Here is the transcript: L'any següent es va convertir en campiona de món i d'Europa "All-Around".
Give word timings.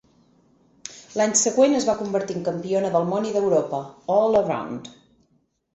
L'any 1.21 1.35
següent 1.41 1.77
es 1.81 1.87
va 1.91 1.95
convertir 2.01 2.39
en 2.39 2.49
campiona 2.49 2.93
de 2.97 3.05
món 3.13 3.29
i 3.29 3.35
d'Europa 3.39 3.85
"All-Around". 4.19 4.93